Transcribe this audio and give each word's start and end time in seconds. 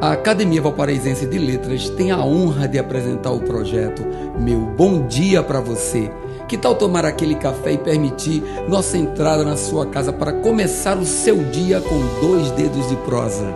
A 0.00 0.12
Academia 0.12 0.62
Valparaísense 0.62 1.26
de 1.26 1.38
Letras 1.38 1.90
tem 1.90 2.12
a 2.12 2.18
honra 2.18 2.68
de 2.68 2.78
apresentar 2.78 3.32
o 3.32 3.40
projeto 3.40 4.06
Meu 4.38 4.60
Bom 4.60 5.08
Dia 5.08 5.42
para 5.42 5.60
Você. 5.60 6.08
Que 6.46 6.56
tal 6.56 6.76
tomar 6.76 7.04
aquele 7.04 7.34
café 7.34 7.72
e 7.72 7.78
permitir 7.78 8.40
nossa 8.68 8.96
entrada 8.96 9.44
na 9.44 9.56
sua 9.56 9.86
casa 9.86 10.12
para 10.12 10.34
começar 10.34 10.96
o 10.96 11.04
seu 11.04 11.38
dia 11.50 11.80
com 11.80 11.98
dois 12.24 12.52
dedos 12.52 12.88
de 12.88 12.94
prosa? 12.98 13.52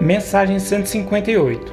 Mensagem 0.00 0.58
158 0.58 1.70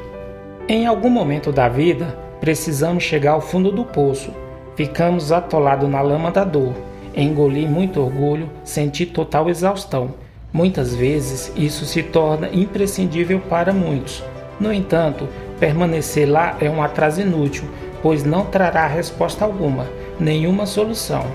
Em 0.67 0.85
algum 0.85 1.09
momento 1.09 1.49
da 1.49 1.69
vida, 1.69 2.07
precisamos 2.41 3.05
chegar 3.05 3.31
ao 3.31 3.41
fundo 3.41 3.71
do 3.71 3.85
poço. 3.85 4.33
Ficamos 4.75 5.31
atolados 5.31 5.89
na 5.89 6.01
lama 6.01 6.29
da 6.29 6.43
dor, 6.43 6.73
engolir 7.15 7.69
muito 7.69 8.01
orgulho, 8.01 8.49
sentir 8.65 9.05
total 9.05 9.49
exaustão 9.49 10.25
Muitas 10.55 10.95
vezes 10.95 11.51
isso 11.53 11.83
se 11.83 12.01
torna 12.01 12.47
imprescindível 12.47 13.41
para 13.41 13.73
muitos. 13.73 14.23
No 14.57 14.71
entanto, 14.71 15.27
permanecer 15.59 16.31
lá 16.31 16.55
é 16.61 16.69
um 16.69 16.81
atraso 16.81 17.19
inútil, 17.19 17.65
pois 18.01 18.23
não 18.23 18.45
trará 18.45 18.87
resposta 18.87 19.43
alguma, 19.43 19.85
nenhuma 20.17 20.65
solução. 20.65 21.25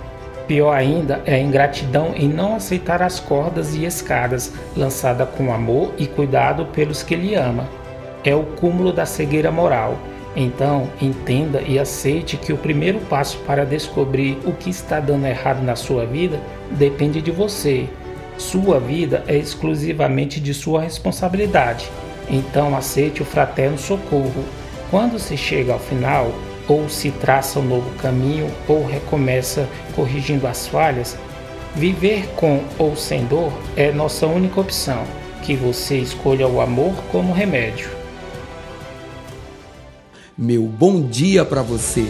Pior 0.48 0.72
ainda 0.72 1.20
é 1.26 1.34
a 1.34 1.38
ingratidão 1.38 2.14
em 2.16 2.30
não 2.30 2.56
aceitar 2.56 3.02
as 3.02 3.20
cordas 3.20 3.74
e 3.74 3.84
escadas 3.84 4.54
lançada 4.74 5.26
com 5.26 5.52
amor 5.52 5.92
e 5.98 6.06
cuidado 6.06 6.64
pelos 6.72 7.02
que 7.02 7.14
lhe 7.14 7.34
ama. 7.34 7.68
É 8.24 8.34
o 8.34 8.42
cúmulo 8.42 8.90
da 8.90 9.04
cegueira 9.04 9.52
moral. 9.52 9.98
Então, 10.34 10.88
entenda 10.98 11.60
e 11.60 11.78
aceite 11.78 12.38
que 12.38 12.54
o 12.54 12.56
primeiro 12.56 12.98
passo 13.00 13.36
para 13.40 13.66
descobrir 13.66 14.38
o 14.46 14.52
que 14.52 14.70
está 14.70 14.98
dando 14.98 15.26
errado 15.26 15.62
na 15.62 15.76
sua 15.76 16.06
vida 16.06 16.40
depende 16.70 17.20
de 17.20 17.30
você 17.30 17.86
sua 18.40 18.80
vida 18.80 19.22
é 19.28 19.36
exclusivamente 19.36 20.40
de 20.40 20.54
sua 20.54 20.80
responsabilidade, 20.80 21.90
então 22.28 22.74
aceite 22.74 23.22
o 23.22 23.24
fraterno 23.24 23.78
socorro. 23.78 24.44
Quando 24.90 25.18
se 25.18 25.36
chega 25.36 25.74
ao 25.74 25.78
final, 25.78 26.32
ou 26.66 26.88
se 26.88 27.10
traça 27.10 27.60
um 27.60 27.64
novo 27.64 27.90
caminho, 27.98 28.50
ou 28.66 28.84
recomeça 28.86 29.68
corrigindo 29.94 30.46
as 30.46 30.66
falhas, 30.66 31.16
viver 31.76 32.28
com 32.34 32.62
ou 32.78 32.96
sem 32.96 33.24
dor 33.26 33.52
é 33.76 33.92
nossa 33.92 34.26
única 34.26 34.60
opção. 34.60 35.04
Que 35.42 35.54
você 35.54 35.98
escolha 35.98 36.46
o 36.46 36.60
amor 36.60 36.94
como 37.12 37.32
remédio. 37.32 37.90
Meu 40.36 40.62
bom 40.62 41.02
dia 41.02 41.44
para 41.44 41.62
você 41.62 42.06